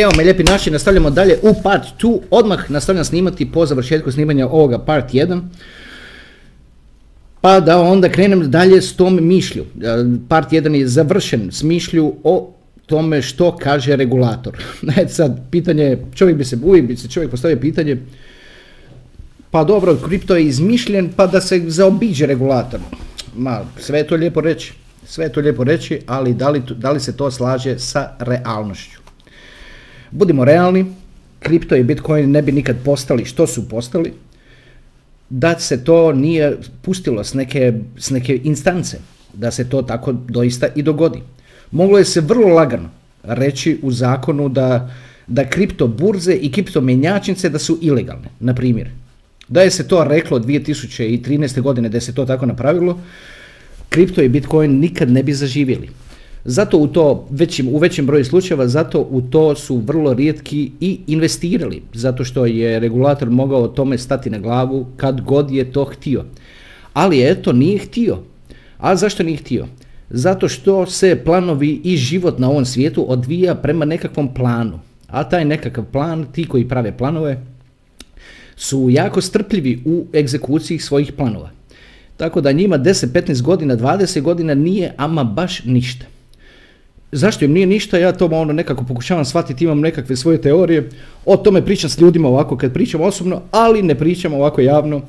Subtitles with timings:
[0.00, 4.46] Evo me lijepi naši, nastavljamo dalje u part 2, odmah nastavljam snimati po završetku snimanja
[4.46, 5.40] ovoga part 1.
[7.40, 9.64] Pa da onda krenem dalje s tom mišlju.
[9.64, 9.86] E,
[10.28, 12.54] part 1 je završen s mišlju o
[12.86, 14.58] tome što kaže regulator.
[14.82, 17.98] Ne, sad pitanje, čovjek bi se, uvijek bi se čovjek postavio pitanje,
[19.50, 22.80] pa dobro, kripto je izmišljen pa da se zaobiđe regulator.
[23.36, 24.72] Ma, sve je to lijepo reći,
[25.06, 29.03] sve je to lijepo reći, ali da li, da li se to slaže sa realnošću?
[30.14, 30.84] Budimo realni,
[31.40, 34.12] kripto i bitcoin ne bi nikad postali što su postali,
[35.30, 38.98] da se to nije pustilo s neke, s neke instance,
[39.32, 41.22] da se to tako doista i dogodi.
[41.70, 42.90] Moglo je se vrlo lagano
[43.22, 44.94] reći u zakonu da,
[45.26, 48.90] da kripto burze i kripto menjačnice da su ilegalne, na primjer.
[49.48, 51.60] Da je se to reklo 2013.
[51.60, 53.00] godine da je se to tako napravilo,
[53.88, 55.90] kripto i bitcoin nikad ne bi zaživjeli.
[56.44, 61.00] Zato u to, većim, u većem broju slučajeva, zato u to su vrlo rijetki i
[61.06, 66.24] investirali, zato što je regulator mogao tome stati na glavu kad god je to htio.
[66.92, 68.18] Ali eto, nije htio.
[68.78, 69.66] A zašto nije htio?
[70.10, 74.80] Zato što se planovi i život na ovom svijetu odvija prema nekakvom planu.
[75.08, 77.40] A taj nekakav plan, ti koji prave planove,
[78.56, 81.50] su jako strpljivi u egzekuciji svojih planova.
[82.16, 86.06] Tako da njima 10, 15 godina, 20 godina nije ama baš ništa.
[87.16, 90.88] Zašto im nije ništa, ja to ono nekako pokušavam shvatiti, imam nekakve svoje teorije,
[91.26, 95.00] o tome pričam s ljudima ovako kad pričam osobno, ali ne pričam ovako javno.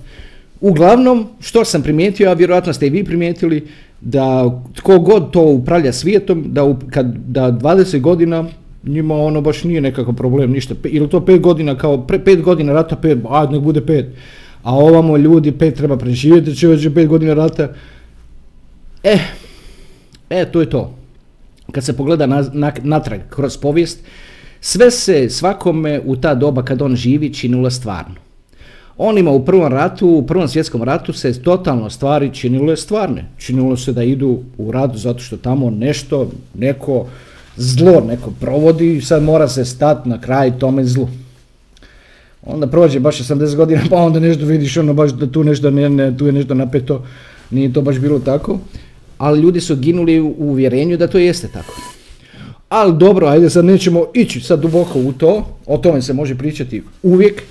[0.61, 3.67] Uglavnom, što sam primijetio, a vjerojatno ste i vi primijetili,
[4.01, 4.45] da
[4.75, 8.45] tko god to upravlja svijetom, da, kad, da 20 godina
[8.83, 10.75] njima ono baš nije nekakav problem, ništa.
[10.83, 14.05] Ili to 5 godina, kao pre, 5 godina rata, 5, a nek bude 5.
[14.63, 17.73] A ovamo ljudi, 5 treba preživjeti, će već 5 godina rata.
[19.03, 19.17] E,
[20.29, 21.04] e, to je to
[21.71, 22.43] kad se pogleda
[22.83, 23.99] natrag kroz povijest,
[24.61, 28.15] sve se svakome u ta doba kad on živi činilo stvarno.
[28.97, 33.25] Onima u prvom ratu, u prvom svjetskom ratu se totalno stvari činilo stvarne.
[33.37, 37.07] Činilo se da idu u radu zato što tamo nešto, neko
[37.57, 41.07] zlo neko provodi i sad mora se stati na kraj tome zlu.
[42.45, 45.89] Onda prođe baš 80 godina pa onda nešto vidiš ono baš da tu nešto ne,
[45.89, 47.03] ne, tu je nešto napeto,
[47.51, 48.59] nije to baš bilo tako
[49.17, 51.73] ali ljudi su ginuli u uvjerenju da to jeste tako.
[52.69, 56.83] Ali dobro, ajde sad nećemo ići sad duboko u to, o tome se može pričati
[57.03, 57.43] uvijek,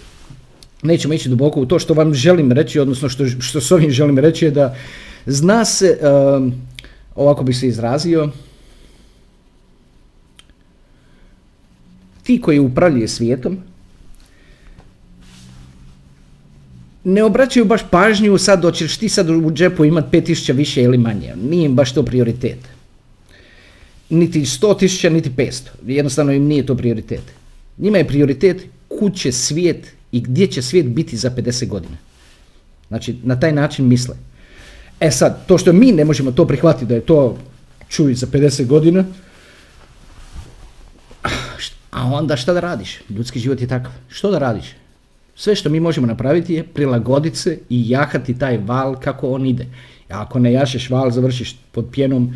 [0.82, 4.18] nećemo ići duboko u to što vam želim reći, odnosno što, što s ovim želim
[4.18, 4.76] reći je da
[5.26, 5.98] zna se,
[6.36, 6.52] um,
[7.14, 8.28] ovako bi se izrazio,
[12.22, 13.58] ti koji upravljaju svijetom,
[17.04, 21.34] ne obraćaju baš pažnju sad hoćeš ti sad u džepu imati 5000 više ili manje.
[21.36, 22.58] Nije im baš to prioritet.
[24.10, 25.60] Niti 100.000, niti 500.
[25.86, 27.22] Jednostavno im nije to prioritet.
[27.78, 31.96] Njima je prioritet kud će svijet i gdje će svijet biti za 50 godina.
[32.88, 34.16] Znači, na taj način misle.
[35.00, 37.38] E sad, to što mi ne možemo to prihvatiti da je to
[37.88, 39.04] čuj za 50 godina,
[41.90, 42.98] a onda šta da radiš?
[43.10, 43.92] Ljudski život je takav.
[44.08, 44.74] Što da radiš?
[45.36, 49.66] Sve što mi možemo napraviti je prilagoditi se i jahati taj val kako on ide.
[50.08, 52.34] A ako ne jašeš val, završiš pod pjenom,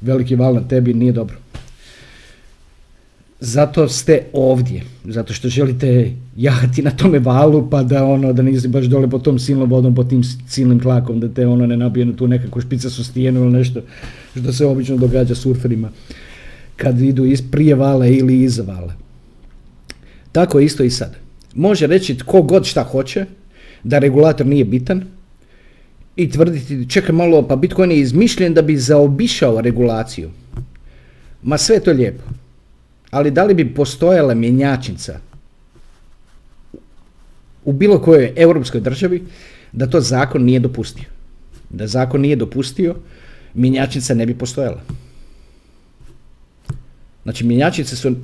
[0.00, 1.36] veliki val na tebi nije dobro.
[3.40, 8.68] Zato ste ovdje, zato što želite jahati na tome valu pa da ono da nisi
[8.68, 12.06] baš dole pod tom silnom vodom, pod tim silnim tlakom, da te ono ne nabije
[12.06, 13.80] na tu nekakvu špicastu stijenu ili nešto
[14.40, 15.90] što se obično događa surferima
[16.76, 18.94] kad idu iz prije vala ili iza vala.
[20.32, 21.16] Tako isto i sad
[21.54, 23.26] može reći tko god šta hoće,
[23.82, 25.04] da regulator nije bitan
[26.16, 30.30] i tvrditi, čekaj malo, pa Bitcoin je izmišljen da bi zaobišao regulaciju.
[31.42, 32.22] Ma sve to lijepo.
[33.10, 35.20] Ali da li bi postojala mjenjačnica
[37.64, 39.22] u bilo kojoj europskoj državi
[39.72, 41.08] da to zakon nije dopustio?
[41.70, 42.96] Da zakon nije dopustio,
[43.54, 44.82] mjenjačnica ne bi postojala.
[47.22, 48.14] Znači, mjenjačnice su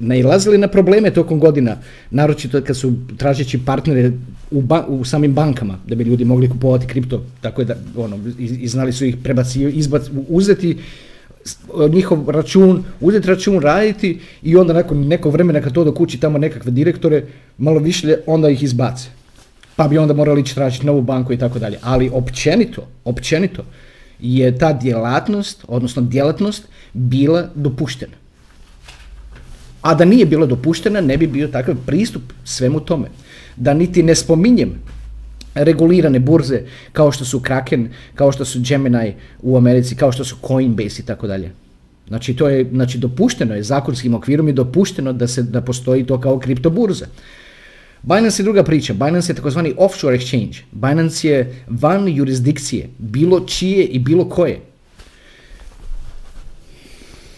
[0.00, 1.76] nailazili na probleme tokom godina,
[2.10, 4.12] naročito kad su tražeći partnere
[4.50, 8.92] u, u samim bankama, da bi ljudi mogli kupovati kripto, tako da ono, i, znali
[8.92, 10.78] su ih prebaciti, izbac, uzeti
[11.90, 16.38] njihov račun, uzeti račun, raditi i onda nakon nekog vremena kad to do kući tamo
[16.38, 17.22] nekakve direktore,
[17.58, 19.08] malo više, onda ih izbace.
[19.76, 21.78] Pa bi onda morali ići tražiti novu banku i tako dalje.
[21.82, 23.64] Ali općenito, općenito
[24.20, 28.19] je ta djelatnost, odnosno djelatnost, bila dopuštena.
[29.82, 33.08] A da nije bilo dopuštena, ne bi bio takav pristup svemu tome.
[33.56, 34.74] Da niti ne spominjem
[35.54, 36.62] regulirane burze
[36.92, 41.06] kao što su Kraken, kao što su Gemini u Americi, kao što su Coinbase i
[41.06, 41.50] tako dalje.
[42.08, 46.20] Znači to je, znači dopušteno je zakonskim okvirom i dopušteno da se da postoji to
[46.20, 47.06] kao kriptoburza.
[48.02, 48.94] Binance je druga priča.
[48.94, 50.62] Binance je takozvani offshore exchange.
[50.72, 54.60] Binance je van jurisdikcije, bilo čije i bilo koje.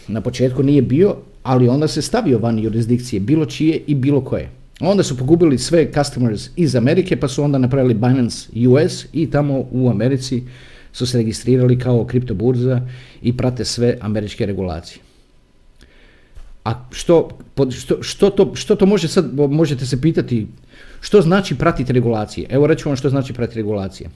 [0.07, 4.49] Na početku nije bio, ali onda se stavio van jurisdikcije, bilo čije i bilo koje.
[4.79, 9.65] Onda su pogubili sve customers iz Amerike, pa su onda napravili Binance US i tamo
[9.71, 10.43] u Americi
[10.93, 12.81] su se registrirali kao kriptoburza
[13.21, 15.01] i prate sve američke regulacije.
[16.65, 17.29] A što,
[17.71, 20.47] što, što, to, što to može sad, možete se pitati,
[21.01, 22.47] što znači pratiti regulacije?
[22.49, 24.09] Evo reću vam što znači pratiti regulacije.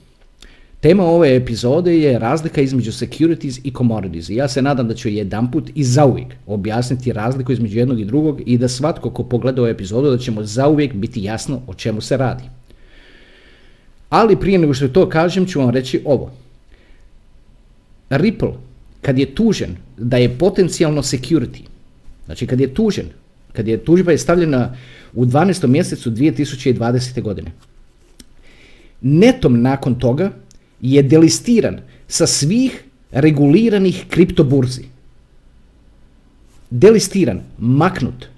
[0.80, 4.30] Tema ove epizode je razlika između securities i commodities.
[4.30, 8.58] Ja se nadam da ću jedanput i zauvijek objasniti razliku između jednog i drugog i
[8.58, 12.44] da svatko ko pogleda ovu epizodu da ćemo zauvijek biti jasno o čemu se radi.
[14.08, 16.30] Ali prije nego što to kažem ću vam reći ovo.
[18.10, 18.52] Ripple,
[19.02, 21.62] kad je tužen da je potencijalno security,
[22.26, 23.06] znači kad je tužen,
[23.52, 24.76] kad je tužba je stavljena
[25.14, 25.66] u 12.
[25.66, 27.22] mjesecu 2020.
[27.22, 27.50] godine,
[29.00, 30.30] netom nakon toga
[30.80, 34.84] je delistiran sa svih reguliranih kriptoburzi.
[36.70, 38.28] Delistiran, maknut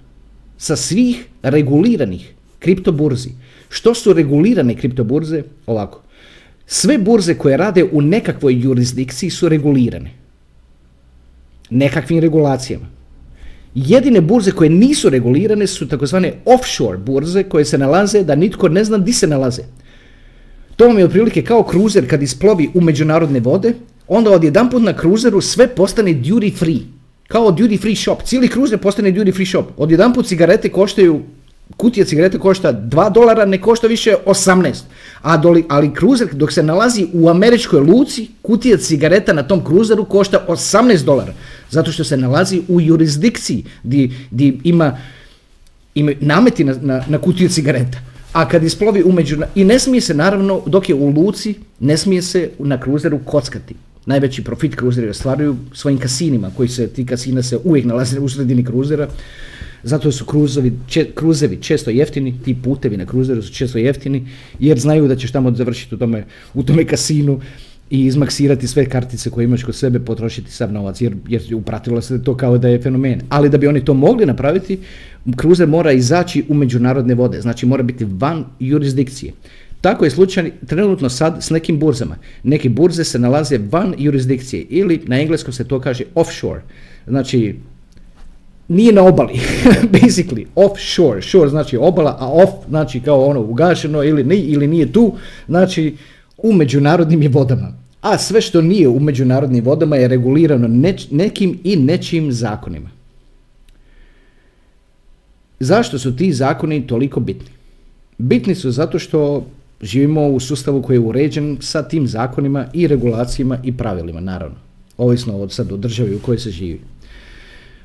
[0.57, 3.29] sa svih reguliranih kriptoburzi.
[3.69, 5.43] Što su regulirane kriptoburze?
[5.65, 6.01] Ovako.
[6.67, 10.11] Sve burze koje rade u nekakvoj jurisdikciji su regulirane.
[11.69, 12.85] Nekakvim regulacijama.
[13.75, 18.83] Jedine burze koje nisu regulirane su takozvane offshore burze koje se nalaze da nitko ne
[18.83, 19.63] zna di se nalaze.
[20.81, 23.73] To vam je otprilike kao kruzer kad isplovi u međunarodne vode,
[24.07, 26.79] onda odjedanput na kruzeru sve postane duty free.
[27.27, 28.23] Kao duty free shop.
[28.23, 29.65] Cijeli kruzer postane duty free shop.
[29.77, 31.21] Odjedanput cigarete koštaju
[31.77, 34.81] kutija cigarete košta 2 dolara, ne košta više 18.
[35.21, 40.05] A doli, ali kruzer dok se nalazi u američkoj luci, kutija cigareta na tom kruzeru
[40.05, 41.33] košta 18 dolara.
[41.69, 44.09] Zato što se nalazi u jurisdikciji gdje
[44.63, 44.97] ima,
[45.95, 48.10] ima nameti na, na, na kutiju cigareta.
[48.33, 49.37] A kad isplovi umeđu...
[49.55, 53.75] I ne smije se naravno, dok je u luci, ne smije se na kruzeru kockati.
[54.05, 58.65] Najveći profit kruzeri ostvaruju svojim kasinima, koji se, ti kasina se uvijek nalaze u sredini
[58.65, 59.07] kruzera.
[59.83, 60.73] Zato su kruzovi,
[61.15, 64.27] kruzevi često jeftini, ti putevi na kruzeru su često jeftini,
[64.59, 67.39] jer znaju da ćeš tamo završiti u tome, u tome kasinu
[67.91, 72.23] i izmaksirati sve kartice koje imaš kod sebe, potrošiti sav novac, jer, jer upratilo se
[72.23, 73.21] to kao da je fenomen.
[73.29, 74.79] Ali da bi oni to mogli napraviti,
[75.35, 79.33] kruzer mora izaći u međunarodne vode, znači mora biti van jurisdikcije.
[79.81, 82.15] Tako je slučaj trenutno sad s nekim burzama.
[82.43, 86.61] Neke burze se nalaze van jurisdikcije ili na engleskom se to kaže offshore.
[87.07, 87.55] Znači,
[88.67, 89.33] nije na obali,
[90.01, 91.21] basically, offshore.
[91.21, 95.13] Shore znači obala, a off znači kao ono ugašeno ili, ni, ili nije tu,
[95.47, 95.95] znači
[96.37, 97.80] u međunarodnim je vodama.
[98.01, 100.67] A sve što nije u međunarodnim vodama je regulirano
[101.11, 102.89] nekim i nečim zakonima.
[105.59, 107.49] Zašto su ti zakoni toliko bitni?
[108.17, 109.45] Bitni su zato što
[109.81, 114.57] živimo u sustavu koji je uređen sa tim zakonima i regulacijama i pravilima, naravno.
[114.97, 116.79] Ovisno od sad o državi u kojoj se živi.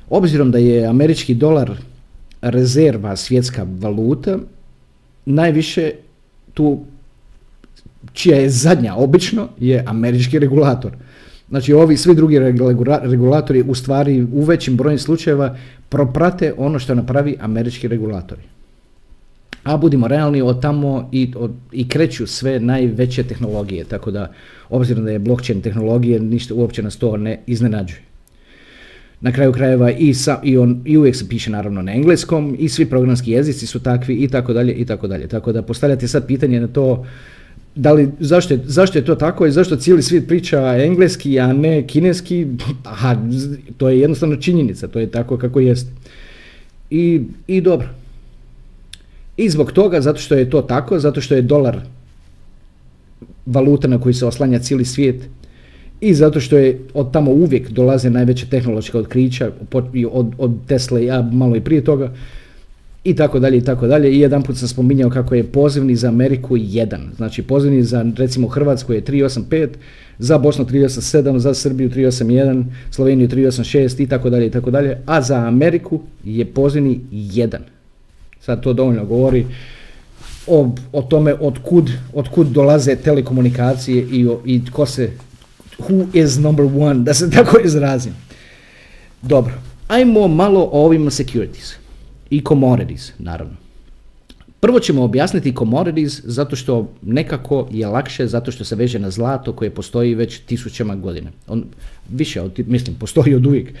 [0.09, 1.71] Obzirom da je američki dolar
[2.41, 4.37] rezerva svjetska valuta,
[5.25, 5.91] najviše
[6.53, 6.83] tu
[8.13, 10.91] čija je zadnja obično je američki regulator.
[11.49, 12.39] Znači ovi svi drugi
[13.03, 15.55] regulatori u stvari u većim brojem slučajeva
[15.89, 18.41] proprate ono što napravi američki regulatori.
[19.63, 21.31] A budimo realni, od tamo i,
[21.71, 24.31] i kreću sve najveće tehnologije, tako da
[24.69, 28.01] obzirom da je blockchain tehnologije, ništa uopće nas to ne iznenađuje.
[29.21, 32.69] Na kraju krajeva i, sa, i, on, i uvijek se piše naravno na engleskom i
[32.69, 35.27] svi programski jezici su takvi i tako dalje i tako dalje.
[35.27, 37.05] Tako da postavljate sad pitanje na to
[37.77, 41.53] da li, zašto, je, zašto je to tako i zašto cijeli svijet priča engleski, a
[41.53, 42.47] ne kineski,
[42.83, 43.15] aha,
[43.77, 45.87] to je jednostavno činjenica, to je tako kako jest.
[46.89, 47.87] I, I dobro.
[49.37, 51.79] I zbog toga, zato što je to tako, zato što je dolar
[53.45, 55.29] valuta na koju se oslanja cijeli svijet
[56.01, 59.51] i zato što je od tamo uvijek dolaze najveće tehnološka otkrića,
[60.11, 62.13] od, od Tesla, ja malo i prije toga,
[63.07, 64.11] i tako dalje i tako dalje.
[64.11, 67.11] I jedan put sam spominjao kako je pozivni za Ameriku jedan.
[67.15, 69.67] Znači pozivni za recimo Hrvatsku je 385,
[70.19, 74.97] za Bosnu 387, za Srbiju 381, Sloveniju 386 i tako dalje i tako dalje.
[75.05, 77.61] A za Ameriku je pozivni jedan.
[78.41, 79.45] Sad to dovoljno govori
[80.47, 85.11] o, o tome otkud, otkud dolaze telekomunikacije i, i tko se,
[85.79, 88.13] who is number one, da se tako izrazim.
[89.21, 89.53] Dobro,
[89.87, 91.86] ajmo malo o ovim securities
[92.29, 93.55] i commodities, naravno.
[94.59, 99.53] Prvo ćemo objasniti commodities zato što nekako je lakše, zato što se veže na zlato
[99.53, 101.31] koje postoji već tisućama godina.
[101.47, 101.63] On
[102.09, 103.73] više, od, mislim, postoji od uvijek.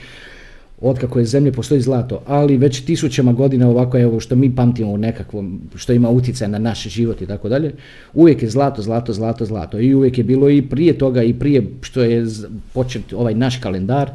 [0.81, 4.55] Od kako je zemlje postoji zlato, ali već tisućama godina ovako je ovo što mi
[4.55, 7.73] pamtimo u nekakvom, što ima utjecaj na naš život i tako dalje,
[8.13, 9.79] uvijek je zlato, zlato, zlato, zlato.
[9.79, 12.25] I uvijek je bilo i prije toga i prije što je
[12.73, 14.11] počet ovaj naš kalendar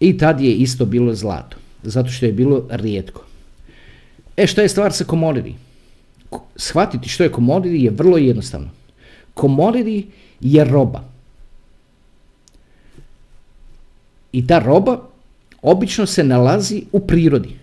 [0.00, 3.25] i tad je isto bilo zlato, zato što je bilo rijetko.
[4.36, 5.54] E šta je stvar sa commodity?
[6.56, 8.70] Shvatiti što je commodity je vrlo jednostavno.
[9.36, 10.04] Commodity
[10.40, 11.04] je roba.
[14.32, 15.08] I ta roba
[15.62, 17.56] obično se nalazi u prirodi.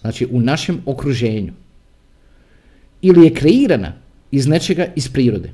[0.00, 1.52] Znači u našem okruženju.
[3.02, 3.92] Ili je kreirana
[4.30, 5.52] iz nečega iz prirode.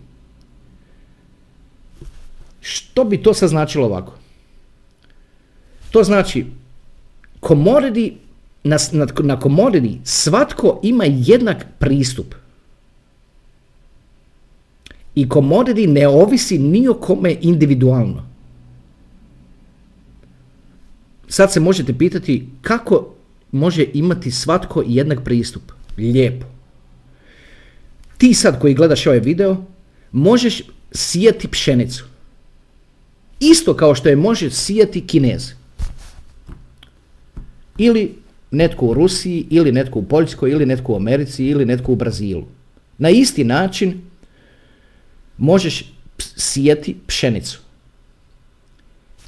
[2.60, 4.18] Što bi to sad značilo ovako?
[5.90, 6.46] To znači
[7.42, 8.12] commodity
[8.66, 12.34] na, na, na commodity svatko ima jednak pristup.
[15.14, 18.26] I commodity ne ovisi ni o kome individualno.
[21.28, 23.14] Sad se možete pitati kako
[23.52, 25.62] može imati svatko jednak pristup.
[25.98, 26.46] Lijepo.
[28.18, 29.56] Ti sad koji gledaš ovaj video,
[30.12, 32.04] možeš sijati pšenicu.
[33.40, 35.52] Isto kao što je može sijati kinez.
[37.78, 38.14] Ili
[38.50, 42.46] netko u Rusiji ili netko u Poljskoj ili netko u Americi ili netko u Brazilu.
[42.98, 44.00] Na isti način
[45.38, 47.60] možeš sijeti pšenicu.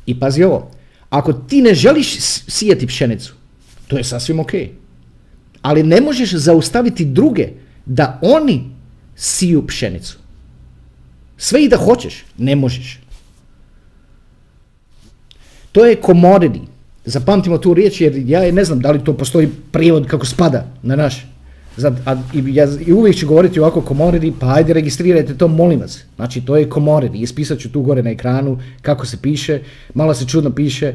[0.07, 0.71] I pazi ovo,
[1.11, 2.17] ako ti ne želiš
[2.49, 3.35] sijeti pšenicu,
[3.89, 4.53] to je sasvim ok.
[5.63, 7.49] Ali ne možeš zaustaviti druge
[7.87, 8.71] da oni
[9.17, 10.19] siju pšenicu.
[11.37, 13.01] Sve i da hoćeš, ne možeš.
[15.73, 16.61] To je commodity.
[17.09, 20.97] Zapamtimo tu riječ jer ja ne znam da li to postoji prijevod kako spada na
[20.97, 21.27] naš.
[22.05, 26.05] A, i, ja, I uvijek ću govoriti ovako commodity, pa ajde registrirajte to, molim vas.
[26.17, 29.61] Znači to je commodity, ispisat ću tu gore na ekranu kako se piše,
[29.95, 30.95] malo se čudno piše,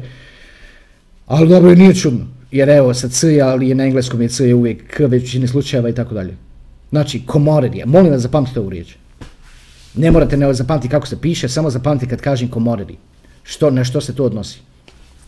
[1.26, 2.26] ali dobro nije čudno.
[2.50, 5.88] Jer evo sa C, ali je na engleskom je C je uvijek K većini slučajeva
[5.88, 6.36] i tako dalje.
[6.90, 8.94] Znači commodity, molim vas zapamtite ovu riječ.
[9.94, 12.94] Ne morate ne zapamtiti kako se piše, samo zapamtite kad kažem commodity.
[13.42, 14.58] Što, na što se to odnosi.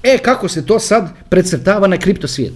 [0.06, 2.52] E, kako se to sad precrtava na kripto svijet?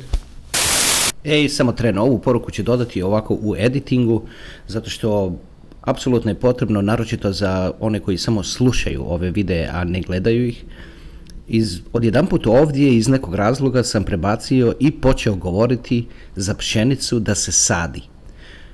[1.24, 4.22] Ej, samo treno, ovu poruku ću dodati ovako u editingu,
[4.68, 5.38] zato što
[5.80, 10.64] apsolutno je potrebno, naročito za one koji samo slušaju ove videe, a ne gledaju ih.
[11.48, 17.52] Iz, odjedanput ovdje iz nekog razloga sam prebacio i počeo govoriti za pšenicu da se
[17.52, 18.02] sadi.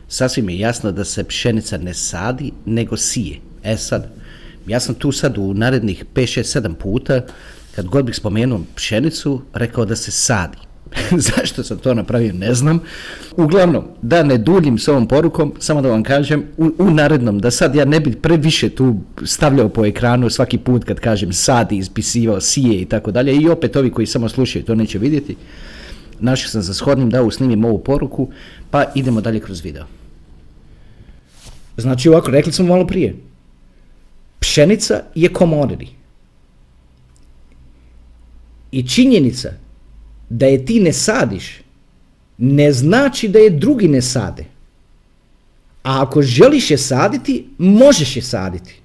[0.09, 3.39] Sasvim je jasno da se pšenica ne sadi, nego sije.
[3.63, 4.11] E sad,
[4.67, 7.23] ja sam tu sad u narednih 5, 6, 7 puta
[7.77, 10.59] kad god bih spomenuo pšenicu, rekao da se sadi.
[11.29, 12.81] Zašto sam to napravio, ne znam.
[13.37, 17.51] Uglavnom, da ne duljim s ovom porukom, samo da vam kažem, u, u narednom, da
[17.51, 22.41] sad ja ne bih previše tu stavljao po ekranu svaki put kad kažem sadi, ispisivao,
[22.41, 25.37] sije i tako dalje, i opet ovi koji samo slušaju to neće vidjeti.
[26.21, 28.29] Našao sam za shodnim da usnimim ovu poruku,
[28.71, 29.85] pa idemo dalje kroz video.
[31.77, 33.17] Znači ovako, rekli smo malo prije,
[34.41, 35.96] pšenica je commodity.
[38.77, 39.53] I činjenica
[40.29, 41.47] da je ti ne sadiš
[42.39, 44.45] ne znači da je drugi ne sade.
[45.83, 48.81] A ako želiš je saditi, možeš je saditi.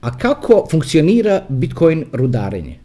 [0.00, 2.78] A kako funkcionira Bitcoin rudarenje?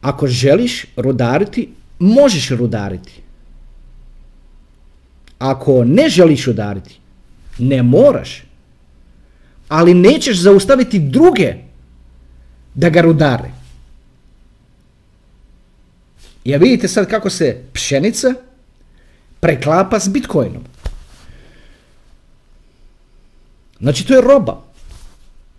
[0.00, 3.22] Ako želiš rudariti, možeš rudariti.
[5.38, 6.98] Ako ne želiš rudariti,
[7.58, 8.44] ne moraš
[9.68, 11.54] ali nećeš zaustaviti druge
[12.74, 13.50] da ga rudare.
[16.44, 18.34] Ja vidite sad kako se pšenica
[19.40, 20.64] preklapa s bitcoinom.
[23.80, 24.62] Znači to je roba.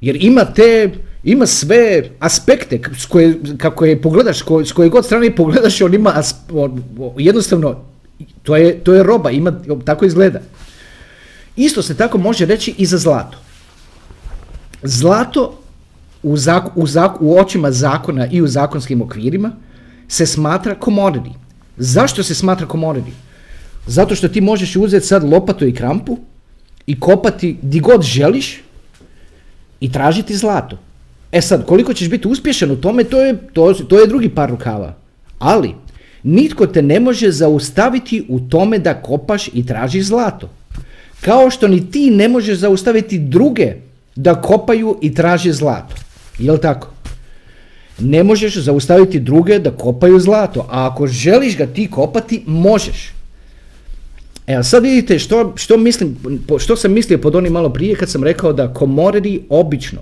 [0.01, 0.91] Jer ima te,
[1.23, 6.21] ima sve aspekte s koje, kako je pogledaš, s koje god strane pogledaš, on ima
[7.17, 7.85] jednostavno,
[8.43, 9.53] to je, to je roba, ima,
[9.85, 10.41] tako izgleda.
[11.55, 13.44] Isto se tako može reći i za zlato.
[14.85, 15.59] Zlato
[16.23, 19.51] u, zak- u, zak- u očima zakona i u zakonskim okvirima
[20.07, 21.31] se smatra commodity.
[21.77, 23.11] Zašto se smatra commodity?
[23.87, 26.17] Zato što ti možeš uzeti sad lopatu i krampu
[26.87, 28.61] i kopati di god želiš
[29.79, 30.77] i tražiti zlato.
[31.31, 34.49] E sad, koliko ćeš biti uspješan u tome, to je, to, to je drugi par
[34.49, 34.95] rukava.
[35.39, 35.75] Ali,
[36.23, 40.49] nitko te ne može zaustaviti u tome da kopaš i tražiš zlato.
[41.21, 43.75] Kao što ni ti ne možeš zaustaviti druge
[44.15, 45.95] da kopaju i traže zlato.
[46.39, 46.89] Jel tako?
[47.99, 53.13] Ne možeš zaustaviti druge da kopaju zlato, a ako želiš ga ti kopati, možeš.
[54.47, 56.17] Evo sad vidite što, što, mislim,
[56.59, 59.99] što sam mislio pod onim malo prije kad sam rekao da commodity obično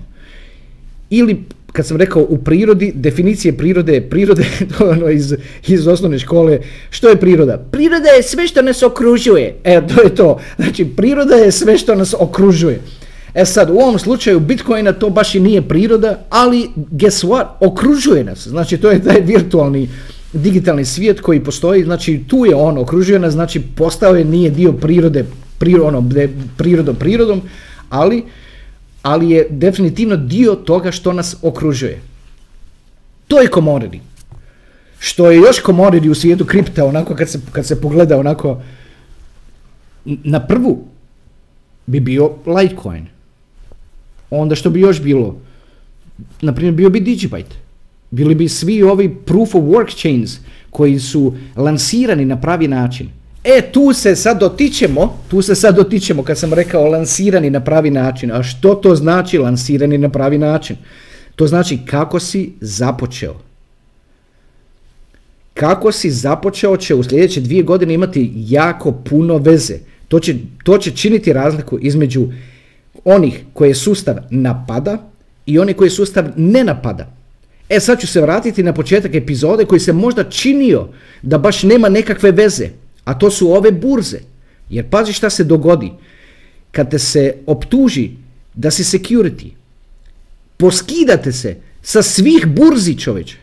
[1.10, 5.34] ili kad sam rekao u prirodi, definicije prirode, prirode je ono iz,
[5.66, 7.58] iz osnovne škole, što je priroda?
[7.70, 9.56] Priroda je sve što nas okružuje.
[9.64, 10.40] E, to je to.
[10.56, 12.80] Znači, priroda je sve što nas okružuje.
[13.34, 17.46] E sad, u ovom slučaju Bitcoina to baš i nije priroda, ali guess what?
[17.60, 18.48] Okružuje nas.
[18.48, 19.88] Znači, to je taj virtualni
[20.32, 24.72] digitalni svijet koji postoji, znači tu je on, okružuje nas, znači postao je, nije dio
[24.72, 25.24] prirode,
[25.58, 26.30] priro, ono, de-
[26.98, 27.42] prirodom
[27.90, 28.24] ali,
[29.02, 32.00] ali je definitivno dio toga što nas okružuje.
[33.28, 33.98] To je commodity.
[34.98, 38.62] Što je još commodity u svijetu kripta, onako kad se, kad se pogleda onako
[40.04, 40.84] na prvu
[41.86, 43.13] bi bio Litecoin.
[44.40, 45.36] Onda što bi još bilo?
[46.40, 47.54] Naprimjer, bio bi Digibyte.
[48.10, 50.38] Bili bi svi ovi proof of work chains
[50.70, 53.08] koji su lansirani na pravi način.
[53.44, 57.90] E, tu se sad dotičemo, tu se sad dotičemo kad sam rekao lansirani na pravi
[57.90, 58.32] način.
[58.32, 60.76] A što to znači lansirani na pravi način?
[61.36, 63.34] To znači kako si započeo.
[65.54, 69.78] Kako si započeo će u sljedeće dvije godine imati jako puno veze.
[70.08, 72.28] To će, to će činiti razliku između
[73.04, 74.98] onih koje sustav napada
[75.46, 77.14] i oni koji sustav ne napada.
[77.68, 80.88] E sad ću se vratiti na početak epizode koji se možda činio
[81.22, 82.68] da baš nema nekakve veze,
[83.04, 84.18] a to su ove burze.
[84.70, 85.92] Jer pazi šta se dogodi.
[86.72, 88.10] Kad te se optuži
[88.54, 89.50] da si security,
[90.56, 93.36] poskidate se sa svih burzi čoveče.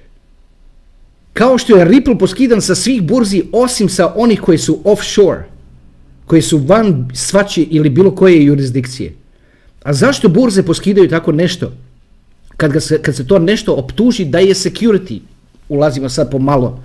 [1.34, 5.44] Kao što je Ripple poskidan sa svih burzi osim sa onih koji su offshore,
[6.26, 9.14] koji su van svačije ili bilo koje jurisdikcije.
[9.84, 11.72] A zašto burze poskidaju tako nešto?
[12.58, 15.20] Kad, ga se, kad se to nešto optuži da je security,
[15.70, 16.84] ulazimo sad pomalo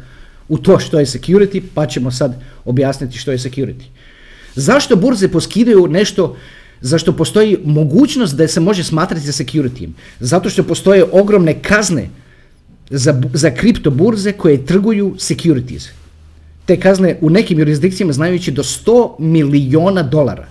[0.48, 3.84] u to što je security, pa ćemo sad objasniti što je security.
[4.54, 6.36] Zašto burze poskidaju nešto
[6.80, 9.88] zašto postoji mogućnost da se može smatrati security?
[10.20, 12.08] Zato što postoje ogromne kazne
[12.90, 15.88] za, za kripto burze koje trguju securities.
[16.66, 20.48] Te kazne u nekim jurisdikcijama znaju ići do 100 miliona dolara.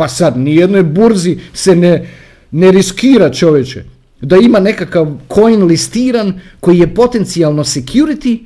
[0.00, 2.08] Pa sad, nijednoj burzi se ne,
[2.50, 3.84] ne riskira čovječe
[4.20, 8.38] da ima nekakav coin listiran koji je potencijalno security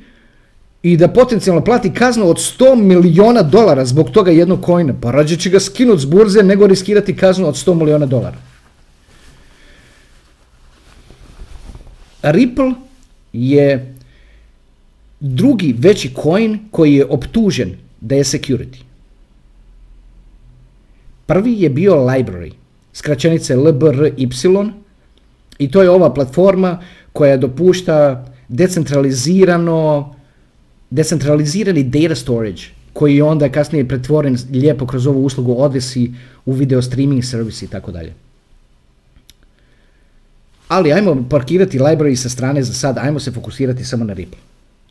[0.83, 4.93] i da potencijalno plati kaznu od 100 miliona dolara zbog toga jednog coina.
[5.01, 8.37] Pa rađe će ga skinuti s burze nego riskirati kaznu od 100 miliona dolara.
[12.21, 12.73] Ripple
[13.33, 13.95] je
[15.19, 18.85] drugi veći coin koji je optužen da je security.
[21.25, 22.51] Prvi je bio library,
[22.93, 24.71] skraćenice LBRY,
[25.59, 26.79] i to je ova platforma
[27.13, 30.15] koja dopušta decentralizirano,
[30.89, 32.61] decentralizirani data storage,
[32.93, 36.13] koji je onda kasnije pretvoren lijepo kroz ovu uslugu Odyssey
[36.45, 38.13] u video streaming service i tako dalje.
[40.67, 44.39] Ali ajmo parkirati library sa strane za sad, ajmo se fokusirati samo na Ripple.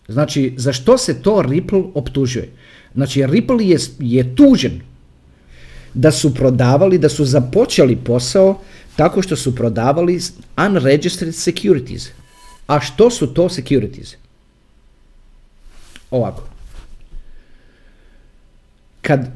[0.09, 2.49] Znači, za što se to Ripple optužuje?
[2.95, 4.81] Znači, Ripple je, je tužen
[5.95, 8.61] da su prodavali, da su započeli posao
[8.97, 10.21] tako što su prodavali
[10.67, 12.09] unregistered securities.
[12.67, 14.17] A što su to securities?
[16.11, 16.43] Ovako.
[19.03, 19.31] Kad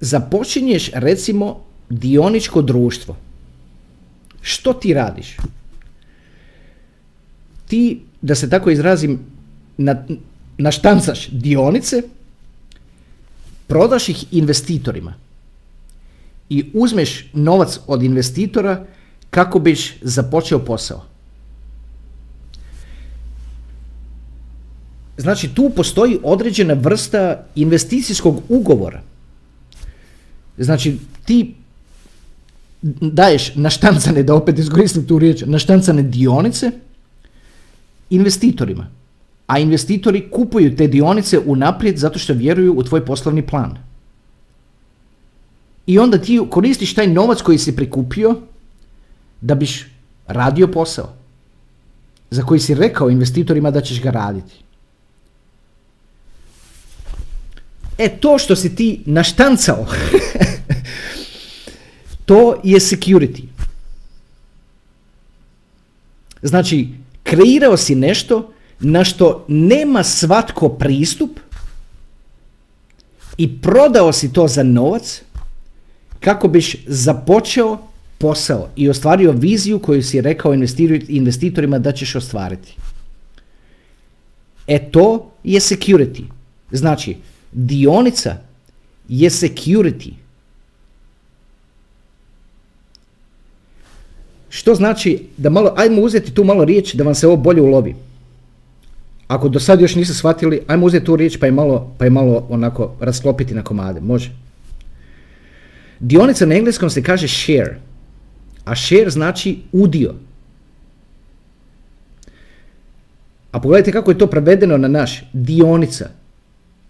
[0.00, 3.16] započinješ recimo dioničko društvo,
[4.40, 5.36] što ti radiš?
[7.66, 9.18] Ti, da se tako izrazim,
[9.76, 10.06] na,
[10.58, 12.02] naštancaš dionice,
[13.66, 15.14] prodaš ih investitorima
[16.48, 18.86] i uzmeš novac od investitora
[19.30, 21.04] kako biš započeo posao.
[25.18, 29.02] Znači tu postoji određena vrsta investicijskog ugovora.
[30.58, 31.54] Znači ti
[33.00, 36.70] daješ naštancane, da opet iskoristim tu riječ, naštancane dionice
[38.10, 38.90] investitorima.
[39.46, 43.78] A investitori kupuju te dionice unaprijed zato što vjeruju u tvoj poslovni plan.
[45.86, 48.36] i onda ti koristiš taj novac koji si prikupio
[49.40, 49.86] da biš
[50.26, 51.12] radio posao
[52.30, 54.54] za koji si rekao investitorima da ćeš ga raditi.
[57.98, 59.86] E to što si ti naštancao,
[62.26, 63.44] to je security.
[66.42, 66.88] Znači,
[67.22, 71.40] kreirao si nešto na što nema svatko pristup
[73.36, 75.22] i prodao si to za novac
[76.20, 77.78] kako biš započeo
[78.18, 80.54] posao i ostvario viziju koju si rekao
[81.08, 82.76] investitorima da ćeš ostvariti.
[84.66, 86.22] E to je security.
[86.70, 87.16] Znači,
[87.52, 88.36] dionica
[89.08, 90.12] je security.
[94.48, 97.94] Što znači da malo, ajmo uzeti tu malo riječ da vam se ovo bolje ulovi.
[99.28, 102.10] Ako do sad još niste shvatili, ajmo uzeti tu riječ pa je malo, pa je
[102.10, 104.00] malo onako rasklopiti na komade.
[104.00, 104.32] Može.
[106.00, 107.76] Dionica na engleskom se kaže share,
[108.64, 110.14] a share znači udio.
[113.52, 116.08] A pogledajte kako je to prevedeno na naš dionica.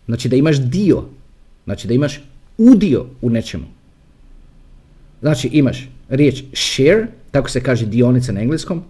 [0.07, 1.05] Znači da imaš dio,
[1.65, 2.21] znači da imaš
[2.59, 3.65] udio u nečemu.
[5.21, 8.83] Znači imaš riječ share, tako se kaže dionica na engleskom,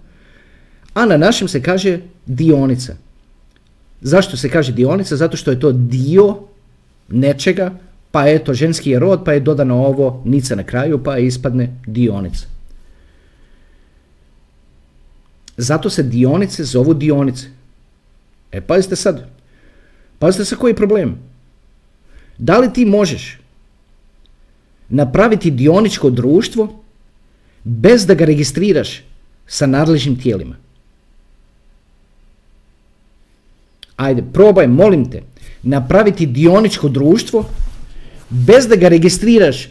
[0.95, 2.97] a na našem se kaže dionica.
[4.01, 5.17] Zašto se kaže dionica?
[5.17, 6.39] Zato što je to dio
[7.09, 7.71] nečega,
[8.11, 12.47] pa eto ženski je rod, pa je dodano ovo nica na kraju, pa ispadne dionica.
[15.57, 17.47] Zato se dionice zovu dionice.
[18.53, 19.29] E pazite sad,
[20.19, 21.19] pazite sad koji problem.
[22.39, 23.39] Da li ti možeš
[24.89, 26.83] napraviti dioničko društvo
[27.65, 29.03] bez da ga registriraš
[29.47, 30.57] sa nadležnim tijelima?
[33.97, 35.23] Ajde, probaj, molim te,
[35.63, 37.45] napraviti dioničko društvo
[38.31, 39.69] bez da ga registriraš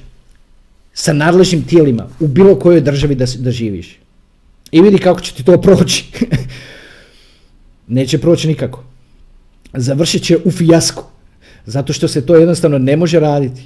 [0.93, 3.99] sa nadležnim tijelima u bilo kojoj državi da, da živiš.
[4.71, 6.05] I vidi kako će ti to proći.
[7.87, 8.83] Neće proći nikako.
[9.73, 11.03] Završit će u fijasku.
[11.65, 13.61] Zato što se to jednostavno ne može raditi.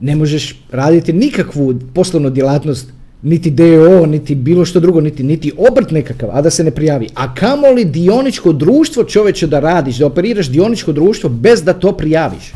[0.00, 5.90] Ne možeš raditi nikakvu poslovnu djelatnost, niti DO, niti bilo što drugo, niti, niti obrt
[5.90, 7.08] nekakav, a da se ne prijavi.
[7.14, 12.52] A kamoli dioničko društvo čoveče da radiš, da operiraš dioničko društvo bez da to prijaviš.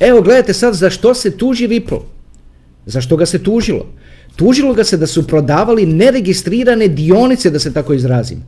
[0.00, 1.98] Evo gledajte sad za što se tuži Ripple.
[2.86, 3.86] Zašto ga se tužilo?
[4.36, 8.44] Tužilo ga se da su prodavali neregistrirane dionice, da se tako izrazim.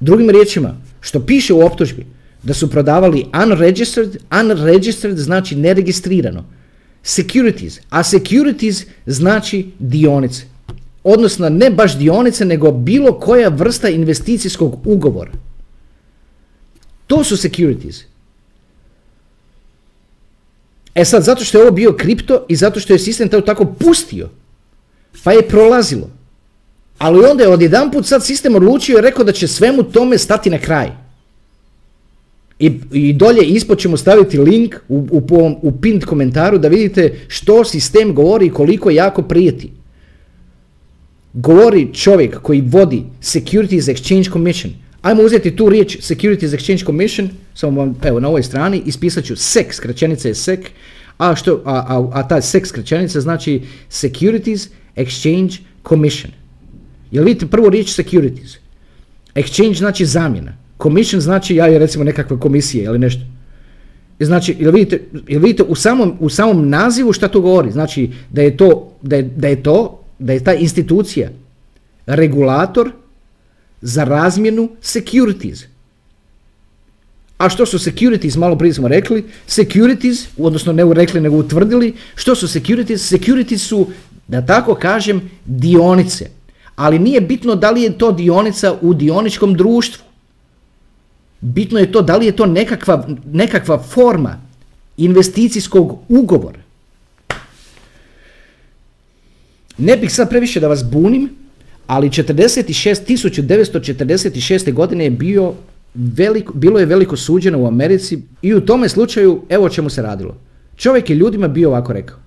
[0.00, 2.06] Drugim riječima, što piše u optužbi,
[2.42, 6.44] da su prodavali unregistered, unregistered znači neregistrirano.
[7.06, 10.42] Securities, a securities znači dionice.
[11.04, 15.30] Odnosno ne baš dionice, nego bilo koja vrsta investicijskog ugovora.
[17.06, 17.96] To su securities.
[20.94, 23.64] E sad, zato što je ovo bio kripto i zato što je sistem to tako
[23.64, 24.28] pustio,
[25.24, 26.10] pa je prolazilo.
[26.98, 30.58] Ali onda je odjedanput sad sistem odlučio i rekao da će svemu tome stati na
[30.58, 31.05] kraj.
[32.58, 37.64] I, i dolje ispod ćemo staviti link u, u, u pinned komentaru da vidite što
[37.64, 39.70] sistem govori i koliko jako prijeti.
[41.32, 44.72] Govori čovjek koji vodi Securities Exchange Commission.
[45.02, 49.36] Ajmo uzeti tu riječ Securities Exchange Commission, samo vam, evo na ovoj strani, ispisat ću
[49.36, 50.60] SEC, skraćenica je SEC,
[51.18, 56.32] a, što, a, a, a ta SEC skraćenica znači Securities Exchange Commission.
[57.10, 58.56] Jel vidite prvo riječ securities?
[59.34, 60.65] Exchange znači zamjena.
[60.82, 63.22] Commission znači ja je recimo nekakve komisije ili nešto.
[64.20, 67.70] Znači, jel vidite, jel vidite u, samom, u samom nazivu šta to govori?
[67.70, 71.30] Znači da je to, da je, da je to, da je ta institucija
[72.06, 72.92] regulator
[73.80, 75.64] za razmjenu securities.
[77.38, 82.34] A što su securities, malo prije smo rekli, securities, odnosno ne rekli nego utvrdili, što
[82.34, 83.08] su securities?
[83.08, 83.86] Securities su,
[84.28, 86.30] da tako kažem, dionice.
[86.76, 90.05] Ali nije bitno da li je to dionica u dioničkom društvu.
[91.40, 94.40] Bitno je to da li je to nekakva, nekakva forma
[94.96, 96.60] investicijskog ugovora.
[99.78, 101.30] Ne bih sad previše da vas bunim,
[101.86, 104.72] ali 46, 1946.
[104.72, 105.52] godine je bio
[105.94, 110.02] veliko, bilo je veliko suđeno u Americi i u tome slučaju evo o čemu se
[110.02, 110.36] radilo.
[110.76, 112.18] Čovjek je ljudima bio ovako rekao.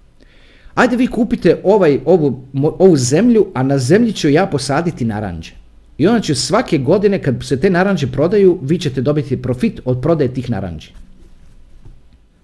[0.75, 5.58] Ajde vi kupite ovaj, ovu, ovu zemlju, a na zemlji ću ja posaditi naranđe.
[5.99, 9.99] I onda će svake godine kad se te naranđe prodaju, vi ćete dobiti profit od
[10.01, 10.93] prodaje tih naranđi.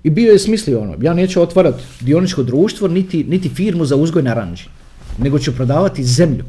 [0.03, 4.23] I bio je smislio ono, ja neću otvarati dioničko društvo, niti, niti firmu za uzgoj
[4.23, 4.63] naranđi,
[5.17, 6.43] nego ću prodavati zemlju.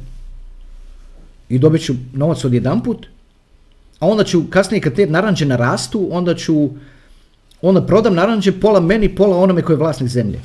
[1.48, 3.06] I dobit ću novac od jedan put,
[3.98, 6.70] a onda ću kasnije kad te naranđe narastu, onda ću
[7.62, 10.40] onda prodam naranđe pola meni, pola onome koji je vlasnik zemlje.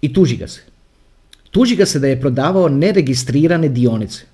[0.00, 0.73] I tuži ga se.
[1.54, 4.24] Tuži ga se da je prodavao neregistrirane dionice.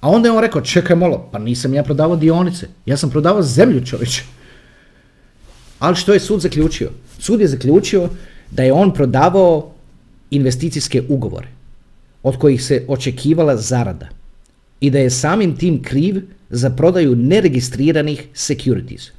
[0.00, 3.42] A onda je on rekao, čekaj malo, pa nisam ja prodavao dionice, ja sam prodavao
[3.42, 4.22] zemlju čovječe.
[5.78, 6.90] Ali što je sud zaključio?
[7.18, 8.08] Sud je zaključio
[8.50, 9.72] da je on prodavao
[10.30, 11.48] investicijske ugovore
[12.22, 14.08] od kojih se očekivala zarada
[14.80, 19.10] i da je samim tim kriv za prodaju neregistriranih securities.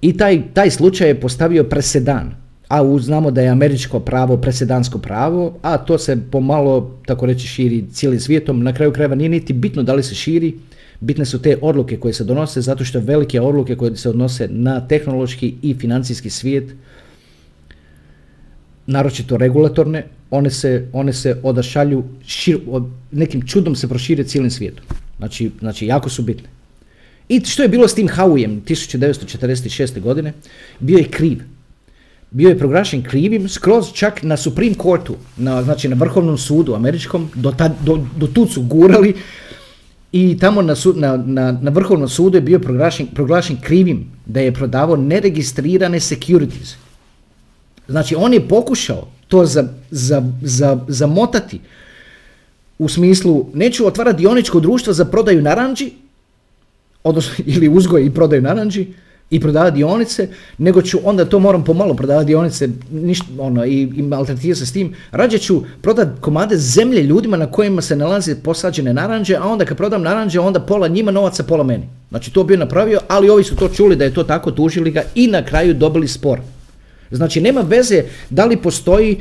[0.00, 5.58] I taj, taj slučaj je postavio presedan, a znamo da je američko pravo presedansko pravo,
[5.62, 8.62] a to se pomalo, tako reći, širi cijelim svijetom.
[8.62, 10.54] Na kraju krajeva nije niti bitno da li se širi,
[11.00, 14.88] bitne su te odluke koje se donose, zato što velike odluke koje se odnose na
[14.88, 16.74] tehnološki i financijski svijet,
[18.86, 22.58] naročito regulatorne, one se, one se odašalju, šir,
[23.12, 24.84] nekim čudom se prošire cijelim svijetom.
[25.18, 26.48] Znači, znači, jako su bitne.
[27.28, 30.00] I što je bilo s tim Haujem 1946.
[30.00, 30.32] godine?
[30.80, 31.42] Bio je kriv.
[32.36, 37.30] Bio je proglašen krivim skroz čak na Supreme Courtu, na, znači na Vrhovnom sudu američkom,
[37.34, 39.14] do, ta, do, do tu su gurali
[40.12, 44.52] i tamo na, na, na, na Vrhovnom sudu je bio proglašen, proglašen krivim da je
[44.52, 46.74] prodavao neregistrirane securities.
[47.88, 51.60] Znači on je pokušao to za, za, za, zamotati
[52.78, 55.90] u smislu neću otvarati dioničko društvo za prodaju naranđi,
[57.04, 58.86] odnosno ili uzgoj i prodaju naranđi
[59.30, 63.82] i prodavati dionice, nego ću onda to moram pomalo prodavati dionice ništa, ono, i,
[64.42, 64.94] i se s tim.
[65.10, 69.76] Rađe ću prodati komade zemlje ljudima na kojima se nalaze posađene naranđe, a onda kad
[69.76, 71.88] prodam naranđe, onda pola njima novaca, pola meni.
[72.08, 75.02] Znači to bi napravio, ali ovi su to čuli da je to tako, tužili ga
[75.14, 76.40] i na kraju dobili spor.
[77.10, 79.18] Znači nema veze da li postoji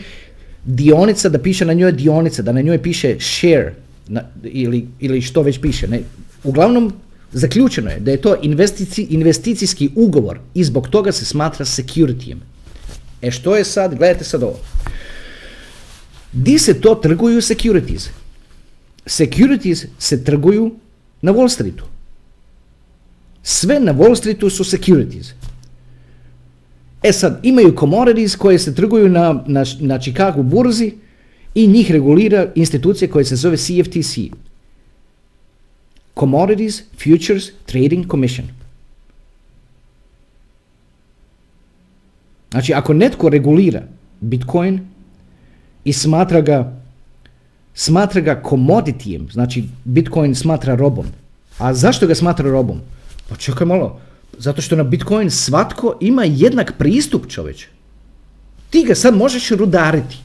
[0.66, 3.74] dionica da piše na njoj dionica, da na njoj piše share
[4.08, 5.88] na, ili, ili što već piše.
[5.88, 6.00] Ne.
[6.44, 6.94] Uglavnom,
[7.36, 12.40] zaključeno je da je to investici, investicijski ugovor i zbog toga se smatra securityjem.
[13.22, 14.60] E što je sad, gledajte sad ovo.
[16.32, 18.10] Di se to trguju securities?
[19.06, 20.76] Securities se trguju
[21.22, 21.84] na Wall Streetu.
[23.44, 25.34] Sve na Wall Streetu su securities.
[27.04, 30.94] E sad, imaju commodities koje se trguju na, na, na Chicago burzi
[31.56, 34.18] i njih regulira institucija koja se zove CFTC.
[36.20, 38.48] Commodities Futures Trading Commission.
[42.52, 43.82] Znači, ako netko regulira
[44.20, 44.80] Bitcoin
[45.84, 46.82] i smatra ga
[47.74, 51.06] smatra ga komoditijem, znači Bitcoin smatra robom.
[51.58, 52.80] A zašto ga smatra robom?
[53.30, 54.00] Pa čekaj malo,
[54.38, 57.68] zato što na Bitcoin svatko ima jednak pristup čoveče.
[58.70, 60.18] Ti ga sad možeš rudariti.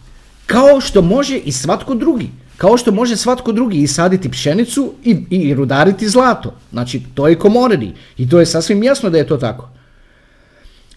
[0.47, 2.31] Kao što može i svatko drugi.
[2.61, 6.55] Kao što može svatko drugi i saditi pšenicu i, i rudariti zlato.
[6.73, 7.93] Znači, to je komoredi.
[8.19, 9.69] I to je sasvim jasno da je to tako.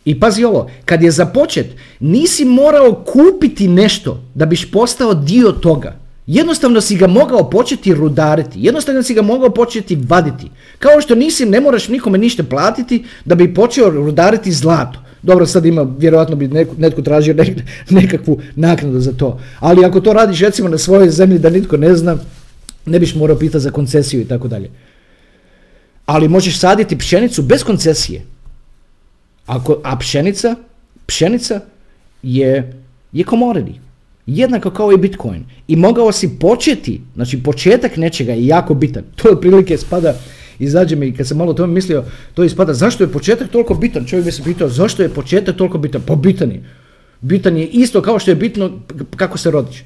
[0.06, 1.68] I pazi ovo, kad je započet,
[2.00, 5.96] nisi morao kupiti nešto da biš postao dio toga.
[6.28, 10.52] Jednostavno si ga mogao početi rudariti, jednostavno si ga mogao početi vaditi.
[10.80, 15.00] Kao što nisi, ne moraš nikome ništa platiti da bi počeo rudariti zlato.
[15.24, 17.36] Dobro, sad ima, vjerojatno bi netko, netko tražio
[17.90, 19.40] nekakvu naknadu za to.
[19.60, 22.18] Ali ako to radiš recimo na svojoj zemlji da nitko ne zna,
[22.86, 24.70] ne biš morao pitati za koncesiju i tako dalje.
[26.06, 28.22] Ali možeš saditi pšenicu bez koncesije.
[29.46, 30.56] Ako, a pšenica,
[31.06, 31.60] pšenica
[32.24, 32.74] je,
[33.12, 33.74] je commodity.
[34.26, 35.46] Jednako kao i Bitcoin.
[35.68, 39.04] I mogao si početi, znači početak nečega je jako bitan.
[39.16, 40.16] To otprilike spada,
[40.60, 44.06] izađe mi kad sam malo o tome mislio, to ispada zašto je početak toliko bitan?
[44.06, 46.02] Čovjek bi se pitao zašto je početak toliko bitan?
[46.06, 46.64] Pa bitan je.
[47.22, 48.72] Bitan je isto kao što je bitno
[49.16, 49.84] kako se rodiš.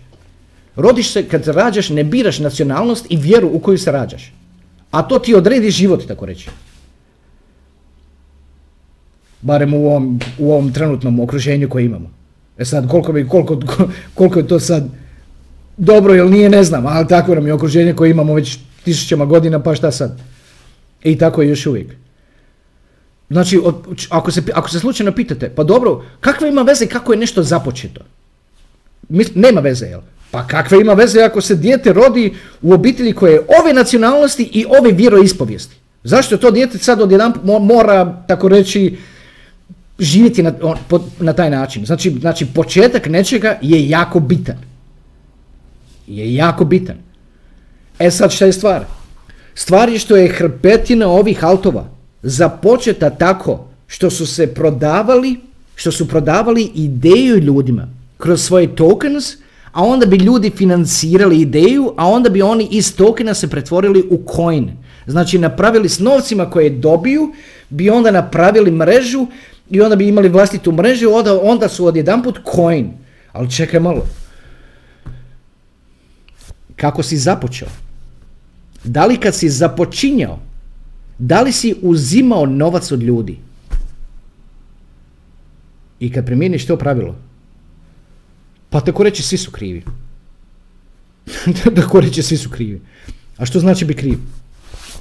[0.76, 4.34] Rodiš se kad se rađaš, ne biraš nacionalnost i vjeru u koju se rađaš.
[4.92, 6.50] A to ti odredi život, tako reći.
[9.42, 12.10] Barem u ovom, u ovom trenutnom okruženju koje imamo.
[12.58, 13.60] E sad, koliko, bi, koliko,
[14.14, 14.90] koliko je to sad
[15.78, 19.60] dobro ili nije, ne znam, ali tako nam je okruženje koje imamo već tisućama godina,
[19.64, 20.20] pa šta sad?
[21.04, 21.88] I tako je još uvijek.
[23.30, 23.60] Znači,
[24.10, 28.02] ako se, ako se slučajno pitate, pa dobro, kakve ima veze kako je nešto započeto?
[29.36, 30.02] nema veze, jel?
[30.32, 34.66] Pa kakve ima veze ako se dijete rodi u obitelji koje je ove nacionalnosti i
[34.80, 35.76] ove vjeroispovijesti?
[36.04, 38.98] Zašto to dijete sad odjedan mora, tako reći,
[40.00, 40.54] živjeti na,
[41.20, 41.86] na taj način.
[41.86, 44.58] Znači, znači, početak nečega je jako bitan.
[46.08, 46.96] Je jako bitan.
[48.00, 48.86] E sad šta je stvar?
[49.58, 51.88] Stvar je što je hrpetina ovih altova
[52.24, 55.40] započeta tako što su se prodavali,
[55.76, 59.34] što su prodavali ideju ljudima kroz svoje tokens,
[59.72, 64.20] a onda bi ljudi financirali ideju, a onda bi oni iz tokena se pretvorili u
[64.36, 64.72] coin.
[65.08, 67.34] Znači napravili s novcima koje dobiju,
[67.70, 69.28] bi onda napravili mrežu
[69.70, 72.92] i onda bi imali vlastitu mrežu, onda, onda su odjedanput coin.
[73.32, 74.06] Ali čekaj malo.
[76.76, 77.87] Kako si započeo?
[78.88, 80.40] Da li kad si započinjao,
[81.20, 83.38] da li si uzimao novac od ljudi?
[86.00, 87.16] I kad primjeniš to pravilo,
[88.70, 89.84] pa tako reći svi su krivi.
[91.76, 92.82] tako reći svi su krivi.
[93.38, 94.18] A što znači biti kriv?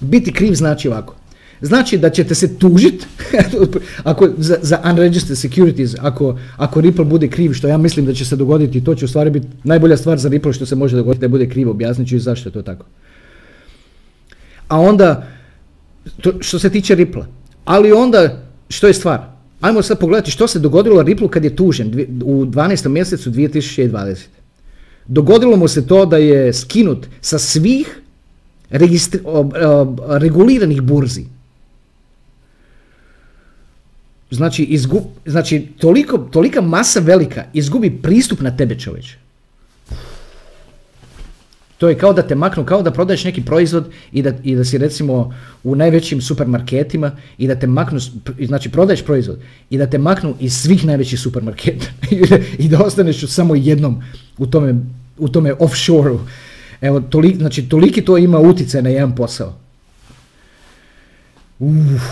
[0.01, 1.14] Biti kriv znači ovako.
[1.61, 3.07] Znači da ćete se tužit
[4.05, 8.25] ako, za, za unregistered securities, ako, ako Ripple bude kriv, što ja mislim da će
[8.25, 11.20] se dogoditi, to će u stvari biti najbolja stvar za Ripple što se može dogoditi
[11.20, 12.87] da bude kriv, objasnit ću i zašto je to tako.
[14.68, 15.26] A onda,
[16.20, 17.24] to, što se tiče Ripple,
[17.64, 19.20] ali onda, što je stvar?
[19.61, 22.88] Ajmo sad pogledati što se dogodilo Ripple kad je tužen u 12.
[22.88, 24.16] mjesecu 2020.
[25.07, 28.00] Dogodilo mu se to da je skinut sa svih
[30.09, 31.24] reguliranih burzi.
[34.31, 39.18] Znači, izgub, znači toliko, tolika masa velika izgubi pristup na tebe čovječe.
[41.78, 44.64] To je kao da te maknu, kao da prodaješ neki proizvod i da, i da
[44.64, 45.34] si recimo
[45.64, 48.00] u najvećim supermarketima i da te maknu,
[48.46, 49.38] znači prodaješ proizvod
[49.70, 51.86] i da te maknu iz svih najvećih supermarketa
[52.64, 54.02] i da ostaneš u samo jednom
[54.38, 54.74] u tome,
[55.18, 56.16] u tome offshore
[56.80, 59.54] Evo, tolik, znači toliki to ima utjecaj na jedan posao.
[61.58, 62.02] Uf.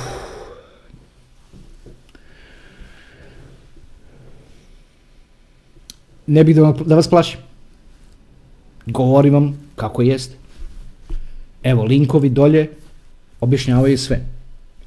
[6.26, 7.53] Ne bih da vas plašim.
[8.86, 10.30] Govorim vam kako jest.
[11.62, 12.68] Evo, linkovi dolje
[13.40, 14.20] objašnjavaju sve.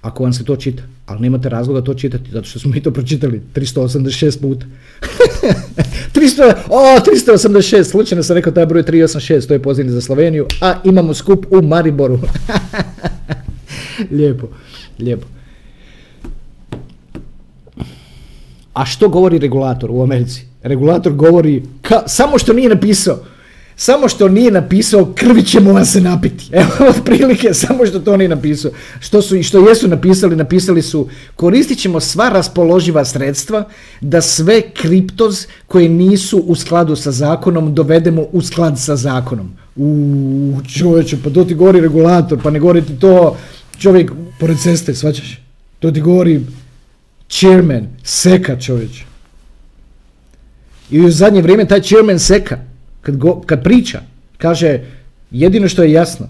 [0.01, 0.83] Ako vam se to čita.
[1.05, 4.65] Ali nemate razloga to čitati, zato što smo mi to pročitali 386 puta.
[6.13, 10.73] 300, o, 386, slučajno sam rekao taj broj 386, to je pozivni za Sloveniju, a
[10.83, 12.19] imamo skup u Mariboru.
[14.17, 14.47] lijepo,
[14.99, 15.27] lijepo.
[18.73, 20.45] A što govori regulator u Americi?
[20.63, 21.63] Regulator govori,
[22.05, 23.19] samo što nije napisao,
[23.79, 26.49] samo što nije napisao krvi ćemo vam se napiti.
[26.61, 28.71] Evo, otprilike, samo što to nije napisao.
[28.99, 33.63] Što su i što jesu napisali, napisali su koristit ćemo sva raspoloživa sredstva
[34.01, 39.53] da sve kriptoz koje nisu u skladu sa zakonom dovedemo u sklad sa zakonom.
[39.75, 43.37] U čovječe, pa to ti govori regulator, pa ne govori ti to
[43.79, 45.41] čovjek pored ceste, svačaš?
[45.79, 46.41] To ti govori
[47.29, 49.03] chairman, seka čovječ.
[50.91, 52.57] I u zadnje vrijeme taj chairman seka
[53.01, 54.01] kad, go, kad priča,
[54.37, 54.79] kaže
[55.31, 56.27] jedino što je jasno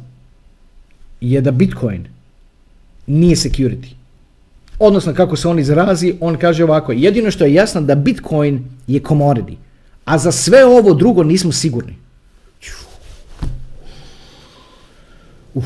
[1.22, 2.08] je da Bitcoin
[3.08, 3.94] nije security.
[4.80, 9.02] Odnosno kako se on izrazi, on kaže ovako, jedino što je jasno da Bitcoin je
[9.02, 9.56] commodity,
[10.06, 11.96] a za sve ovo drugo nismo sigurni.
[15.54, 15.66] Uf,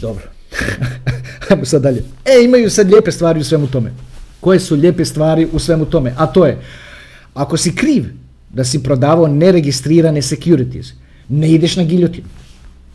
[0.00, 0.24] dobro.
[1.50, 2.04] Ajmo sad dalje.
[2.24, 3.92] E, imaju sad lijepe stvari u svemu tome.
[4.40, 6.14] Koje su lijepe stvari u svemu tome?
[6.16, 6.58] A to je,
[7.34, 8.04] ako si kriv
[8.54, 10.92] da si prodavao neregistrirane securities.
[11.28, 12.28] Ne ideš na giljotinu.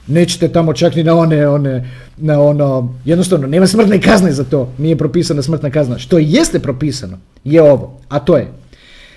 [0.08, 4.74] Nećete tamo čak ni na one, one, na ono, jednostavno, nema smrtne kazne za to,
[4.78, 6.00] nije propisana smrtna kazna.
[6.00, 8.52] Što jeste propisano je ovo, a to je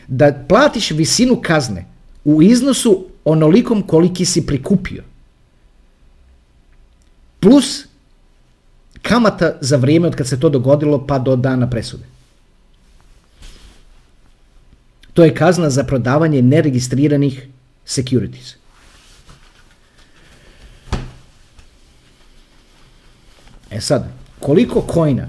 [0.08, 1.86] da platiš visinu kazne
[2.24, 5.02] u iznosu onolikom koliki si prikupio.
[7.40, 7.86] Plus
[9.02, 12.11] kamata za vrijeme od kad se to dogodilo pa do dana presude.
[15.14, 17.46] To je kazna za prodavanje neregistriranih
[17.84, 18.54] securities.
[23.70, 24.08] E sad,
[24.40, 25.28] koliko kojna,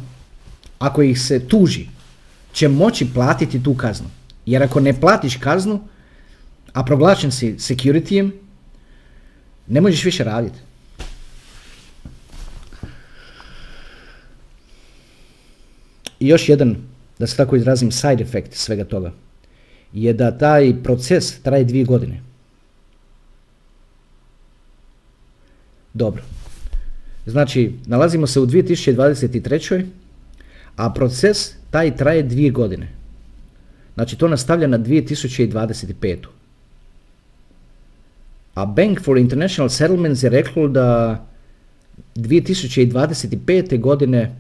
[0.80, 1.88] ako ih se tuži,
[2.54, 4.08] će moći platiti tu kaznu?
[4.46, 5.88] Jer ako ne platiš kaznu,
[6.74, 8.34] a proglašen si securityjem,
[9.68, 10.60] ne možeš više raditi.
[16.20, 16.76] I još jedan,
[17.20, 19.12] da se tako izrazim, side effect svega toga
[19.94, 22.22] je da taj proces traje dvije godine.
[25.94, 26.24] Dobro.
[27.26, 29.86] Znači, nalazimo se u 2023.
[30.76, 32.88] a proces taj traje dvije godine.
[33.94, 36.18] Znači, to nastavlja na 2025.
[38.54, 41.26] A Bank for International Settlements je reklo da
[42.16, 43.80] 2025.
[43.80, 44.36] godine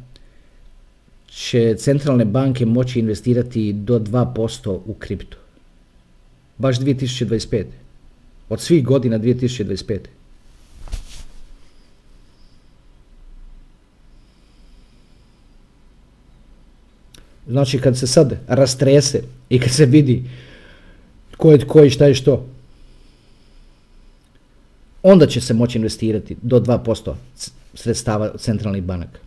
[1.27, 5.42] će centralne banke moći investirati do 2% u kriptu
[6.57, 7.65] baš 2025.
[8.49, 9.99] Od svih godina 2025.
[17.47, 20.23] Znači kad se sad rastrese i kad se vidi
[21.37, 22.45] ko je tko i šta je što,
[25.03, 27.13] onda će se moći investirati do 2%
[27.73, 29.19] sredstava centralnih banaka.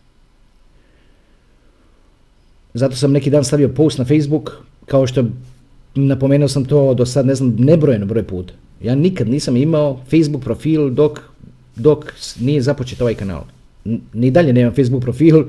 [2.75, 4.51] Zato sam neki dan stavio post na Facebook,
[4.87, 5.25] kao što
[5.97, 8.53] napomenuo sam to do sad, ne znam, nebrojeno broj puta.
[8.83, 11.21] Ja nikad nisam imao Facebook profil dok,
[11.77, 13.45] dok nije započet ovaj kanal.
[14.13, 15.45] Ni dalje nemam Facebook profil.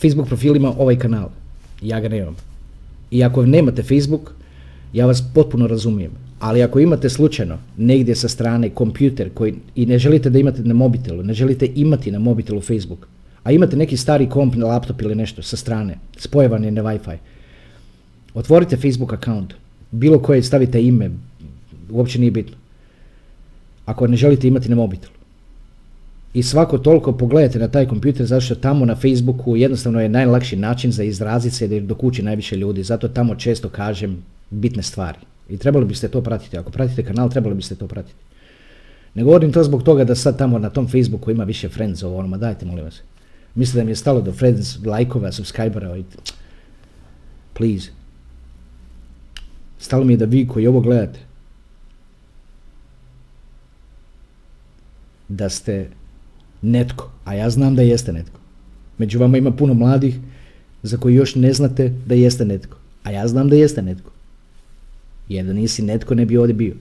[0.00, 1.28] Facebook profil ima ovaj kanal.
[1.82, 2.36] Ja ga nemam.
[3.10, 4.32] I ako nemate Facebook,
[4.92, 6.10] ja vas potpuno razumijem.
[6.40, 10.74] Ali ako imate slučajno negdje sa strane kompjuter koji i ne želite da imate na
[10.74, 13.08] mobitelu, ne želite imati na mobitelu Facebook,
[13.42, 17.16] a imate neki stari komp na laptop ili nešto sa strane, spojevan je na Wi-Fi,
[18.36, 19.54] otvorite Facebook account,
[19.90, 21.10] bilo koje stavite ime,
[21.90, 22.56] uopće nije bitno.
[23.84, 25.12] Ako ne želite imati na mobitelu.
[26.34, 30.92] I svako toliko pogledajte na taj kompjuter zato tamo na Facebooku jednostavno je najlakši način
[30.92, 32.82] za izraziti se do kući najviše ljudi.
[32.82, 35.18] Zato tamo često kažem bitne stvari.
[35.48, 36.58] I trebali biste to pratiti.
[36.58, 38.14] Ako pratite kanal, trebali biste to pratiti.
[39.14, 42.18] Ne govorim to zbog toga da sad tamo na tom Facebooku ima više friends ovo,
[42.18, 43.00] ono, dajte molim vas.
[43.54, 45.96] Mislite da mi je stalo do friends, lajkova, subscribera,
[47.54, 47.90] please.
[49.86, 51.18] Stalo mi je da vi koji ovo gledate,
[55.28, 55.88] da ste
[56.62, 58.40] netko, a ja znam da jeste netko.
[58.98, 60.16] Među vama ima puno mladih
[60.82, 64.10] za koji još ne znate da jeste netko, a ja znam da jeste netko.
[65.28, 66.74] Jer da nisi netko ne bi ovdje bio.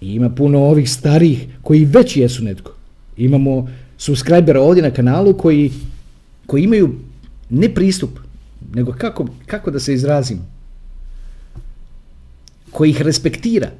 [0.00, 2.72] I ima puno ovih starijih koji već jesu netko.
[3.16, 3.68] Imamo
[3.98, 5.72] subscribera ovdje na kanalu koji,
[6.46, 6.94] koji imaju
[7.50, 8.10] ne pristup,
[8.74, 10.40] nego kako, kako da se izrazim,
[12.70, 13.70] koji ih respektira.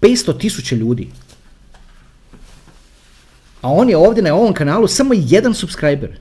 [0.00, 1.08] 500 tisuća ljudi.
[3.60, 6.18] A on je ovdje na ovom kanalu samo jedan subscriber.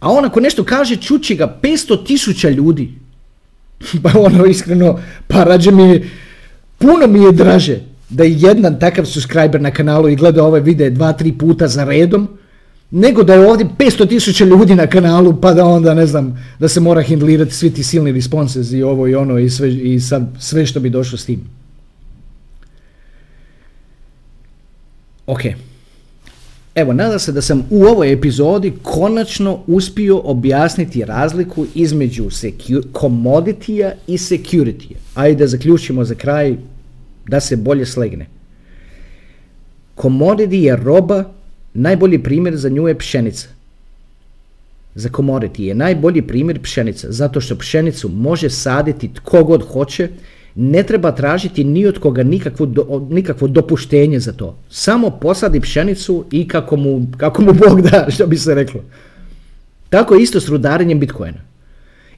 [0.00, 2.92] A on ako nešto kaže, čući ga 500 tisuća ljudi.
[4.02, 6.10] pa ono iskreno, pa rađe mi
[6.78, 10.90] puno mi je draže da je jedan takav subscriber na kanalu i gleda ove videe
[10.90, 12.28] dva, tri puta za redom,
[12.90, 16.68] nego da je ovdje 500 tisuća ljudi na kanalu, pa da onda, ne znam, da
[16.68, 20.26] se mora handlirati svi ti silni responses i ovo i ono i sve, i sad
[20.38, 21.40] sve što bi došlo s tim.
[25.26, 25.40] Ok.
[26.74, 32.24] Evo, nada se da sam u ovoj epizodi konačno uspio objasniti razliku između
[32.92, 36.56] commodity i security Ajde da zaključimo za kraj
[37.26, 38.26] da se bolje slegne.
[39.96, 41.24] Commodity je roba,
[41.74, 43.48] najbolji primjer za nju je pšenica.
[44.94, 50.08] Za commodity je najbolji primjer pšenica, zato što pšenicu može saditi tko god hoće,
[50.54, 54.56] ne treba tražiti ni od koga nikakvo, dopuštenje za to.
[54.70, 58.80] Samo posadi pšenicu i kako mu, kako mu Bog da, što bi se reklo.
[59.88, 61.38] Tako je isto s rudarenjem Bitcoina.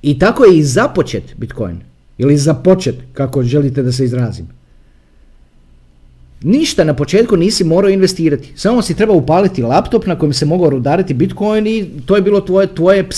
[0.02, 1.80] I tako je i započet Bitcoin.
[2.18, 4.48] Ili započet, kako želite da se izrazim.
[6.42, 8.52] Ništa na početku nisi morao investirati.
[8.56, 12.40] Samo si trebao upaliti laptop na kojem se mogao rudariti Bitcoin i to je bilo
[12.40, 13.08] tvoje, tvoje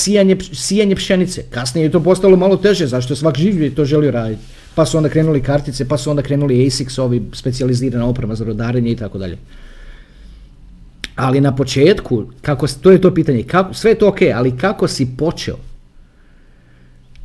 [0.53, 1.43] sijanje pšenice.
[1.51, 4.43] Kasnije je to postalo malo teže, zašto svak živ je to želio raditi.
[4.75, 8.93] Pa su onda krenuli kartice, pa su onda krenuli ASICS, ovi specijalizirana oprema za rudarenje
[8.93, 9.39] i tako dalje.
[11.17, 14.89] Ali na početku, kako, to je to pitanje, kako, sve je to ok, ali kako
[14.89, 15.57] si počeo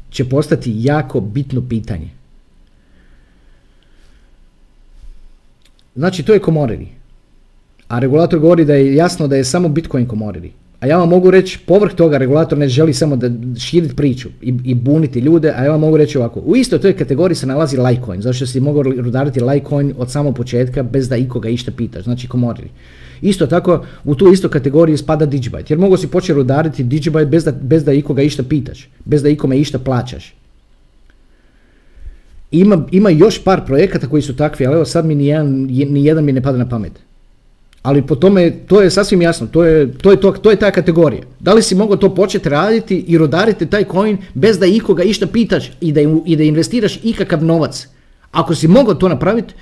[0.10, 2.10] će postati jako bitno pitanje.
[5.98, 6.86] Znači, to je commodity.
[7.88, 10.50] A regulator govori da je jasno da je samo Bitcoin commodity.
[10.80, 13.30] A ja vam mogu reći, povrh toga regulator ne želi samo da
[13.60, 16.94] širiti priču i, i buniti ljude, a ja vam mogu reći ovako, u istoj toj
[16.94, 21.50] kategoriji se nalazi Litecoin, zašto si mogao rudariti Litecoin od samog početka bez da ikoga
[21.50, 22.70] išta pitaš, znači commodity.
[23.22, 27.44] Isto tako, u tu istu kategoriju spada Digibyte, jer mogu si početi rudariti Digibyte bez
[27.44, 30.37] da, bez da ikoga išta pitaš, bez da ikome išta plaćaš.
[32.52, 36.32] Ima, ima još par projekata koji su takvi, ali evo sad mi nijedan, nijedan mi
[36.32, 36.92] ne pada na pamet.
[37.82, 40.72] Ali po tome, to je sasvim jasno, to je, to je, to, to je ta
[40.72, 41.24] kategorija.
[41.40, 45.28] Da li si mogao to početi raditi i rodariti taj coin bez da ikoga išta
[45.28, 47.88] pitaš i da, i da investiraš ikakav novac?
[48.32, 49.54] Ako si mogao to napraviti,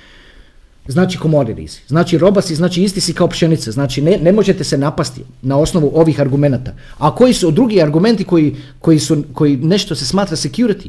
[0.88, 1.80] znači commodity si.
[1.88, 3.70] Znači roba si, znači isti si kao pšenica.
[3.70, 6.74] Znači ne, ne možete se napasti na osnovu ovih argumenata.
[6.98, 10.88] A koji su drugi argumenti koji, koji, su, koji nešto se smatra security?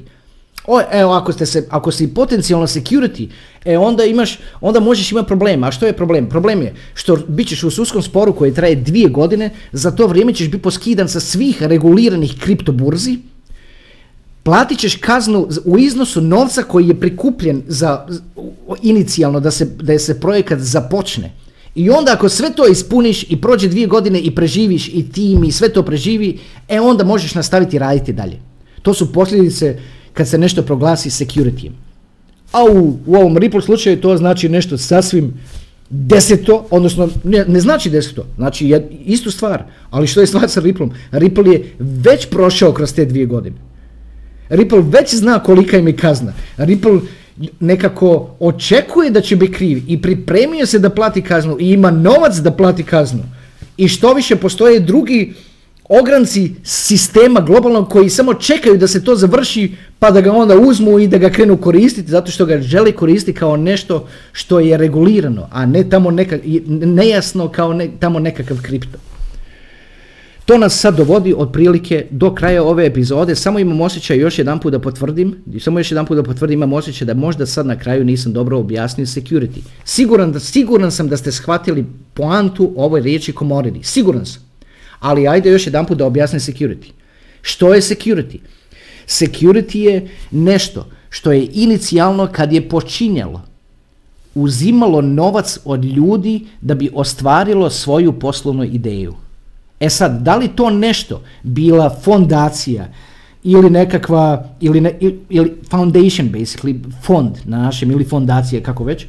[0.68, 3.30] O, evo, ako, ste se, ako si potencijalno security,
[3.66, 5.68] e, onda imaš, onda možeš imati problema.
[5.68, 6.30] A što je problem?
[6.30, 10.34] Problem je što bit ćeš u sudskom sporu koji traje dvije godine, za to vrijeme
[10.34, 13.18] ćeš biti poskidan sa svih reguliranih kriptoburzi,
[14.44, 18.08] platit ćeš kaznu u iznosu novca koji je prikupljen za
[18.82, 21.32] inicijalno da se, da se projekat započne.
[21.76, 25.52] I onda ako sve to ispuniš i prođe dvije godine i preživiš i tim i
[25.52, 28.40] sve to preživi, e onda možeš nastaviti raditi dalje.
[28.82, 29.80] To su posljedice
[30.18, 31.72] kad se nešto proglasi security.
[32.52, 35.34] A u, u ovom Ripple slučaju to znači nešto sasvim,
[35.90, 40.60] deseto, odnosno ne, ne znači deseto, znači jed, istu stvar, ali što je stvar sa
[40.60, 40.92] Rippleom?
[41.12, 43.56] Ripple je već prošao kroz te dvije godine.
[44.50, 46.34] Ripple već zna kolika im je kazna.
[46.58, 47.00] Ripple
[47.60, 52.36] nekako očekuje da će biti kriv i pripremio se da plati kaznu i ima novac
[52.36, 53.24] da plati kaznu.
[53.78, 55.34] I što više postoje drugi
[55.90, 61.00] ogranci sistema globalnog koji samo čekaju da se to završi pa da ga onda uzmu
[61.00, 65.48] i da ga krenu koristiti zato što ga žele koristiti kao nešto što je regulirano,
[65.52, 68.98] a ne tamo neka, nejasno kao ne, tamo nekakav kripto.
[70.46, 74.72] To nas sad dovodi otprilike do kraja ove epizode, samo imam osjećaj još jedan put
[74.72, 78.06] da potvrdim, samo još jedan put da potvrdim, imam osjećaj da možda sad na kraju
[78.06, 79.60] nisam dobro objasnio security.
[79.86, 84.47] Siguran, da, siguran sam da ste shvatili poantu ovoj riječi commodity, siguran sam.
[85.00, 86.92] Ali ajde još jedan put da objasnim security.
[87.42, 88.40] Što je security?
[89.08, 93.42] Security je nešto što je inicijalno kad je počinjalo
[94.38, 99.14] uzimalo novac od ljudi da bi ostvarilo svoju poslovnu ideju.
[99.80, 102.88] E sad, da li to nešto bila fondacija
[103.44, 104.98] ili nekakva, ili, ne,
[105.30, 109.06] ili foundation basically, fond na našem, ili fondacije, kako već,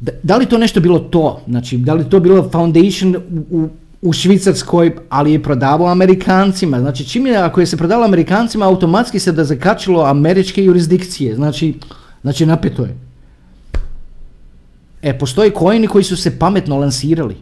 [0.00, 3.68] da, da, li to nešto bilo to, znači, da li to bilo foundation u, u
[4.10, 9.32] Švicarskoj, ali je prodavao Amerikancima, znači čim je, ako je se prodalo Amerikancima, automatski se
[9.32, 11.74] da zakačilo američke jurisdikcije, znači,
[12.22, 12.96] znači napeto je.
[15.02, 17.36] E, postoje kojini koji su se pametno lansirali,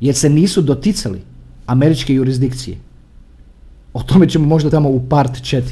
[0.00, 1.22] jer se nisu doticali
[1.66, 2.76] američke jurisdikcije.
[3.92, 5.62] O tome ćemo možda tamo u part 4.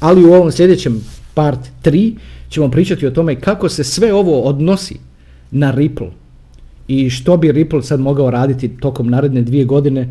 [0.00, 2.16] Ali u ovom sljedećem part 3
[2.48, 4.98] ćemo pričati o tome kako se sve ovo odnosi
[5.50, 6.21] na Ripple
[6.92, 10.08] i što bi Ripple sad mogao raditi tokom naredne dvije godine.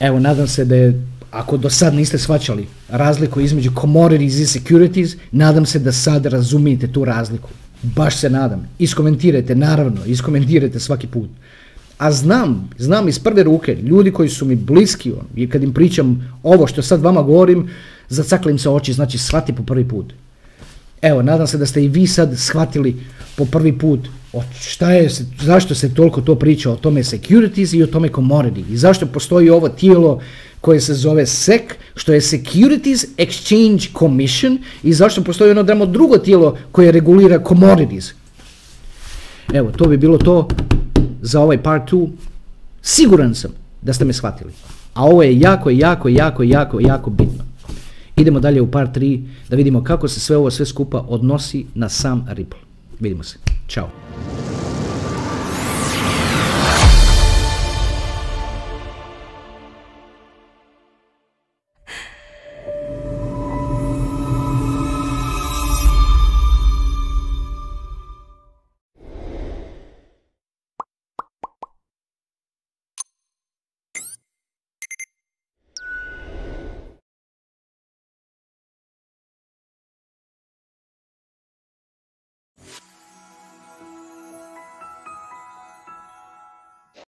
[0.00, 5.16] Evo, nadam se da je, ako do sad niste svačali razliku između commodities i securities,
[5.32, 7.48] nadam se da sad razumijete tu razliku.
[7.82, 8.68] Baš se nadam.
[8.78, 11.30] Iskomentirajte, naravno, iskomentirajte svaki put.
[11.98, 16.38] A znam, znam iz prve ruke, ljudi koji su mi bliski, i kad im pričam
[16.42, 17.68] ovo što sad vama govorim,
[18.08, 20.12] zacaklim se oči, znači shvati po prvi put.
[21.02, 22.96] Evo, nadam se da ste i vi sad shvatili
[23.36, 25.08] po prvi put o šta je,
[25.40, 29.50] zašto se toliko to priča o tome securities i o tome commodity i zašto postoji
[29.50, 30.20] ovo tijelo
[30.60, 31.62] koje se zove SEC,
[31.94, 38.12] što je Securities Exchange Commission i zašto postoji ono dramo drugo tijelo koje regulira commodities.
[39.52, 40.48] Evo, to bi bilo to
[41.22, 42.08] za ovaj part 2.
[42.82, 43.50] Siguran sam
[43.82, 44.52] da ste me shvatili.
[44.94, 47.44] A ovo je jako, jako, jako, jako, jako bitno.
[48.20, 51.88] Idemo dalje u part 3 da vidimo kako se sve ovo sve skupa odnosi na
[51.88, 52.60] sam Ripple.
[53.00, 53.38] Vidimo se.
[53.68, 53.90] Ćao.